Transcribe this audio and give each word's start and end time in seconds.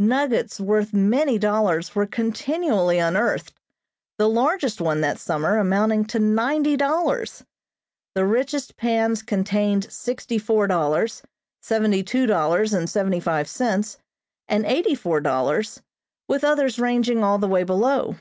Nuggets 0.00 0.58
worth 0.58 0.92
many 0.92 1.38
dollars 1.38 1.94
were 1.94 2.04
continually 2.04 2.98
unearthed, 2.98 3.52
the 4.18 4.28
largest 4.28 4.80
one 4.80 5.02
that 5.02 5.20
summer 5.20 5.56
amounting 5.56 6.04
to 6.06 6.18
ninety 6.18 6.76
dollars. 6.76 7.44
The 8.16 8.24
richest 8.26 8.76
pans 8.76 9.22
contained 9.22 9.86
sixty 9.92 10.36
four 10.36 10.66
dollars, 10.66 11.22
seventy 11.62 12.02
two 12.02 12.26
dollars 12.26 12.72
and 12.72 12.90
seventy 12.90 13.20
five 13.20 13.48
cents 13.48 13.98
and 14.48 14.66
eighty 14.66 14.96
four 14.96 15.20
dollars, 15.20 15.80
with 16.26 16.42
others 16.42 16.80
ranging 16.80 17.22
all 17.22 17.38
the 17.38 17.46
way 17.46 17.62
below. 17.62 18.16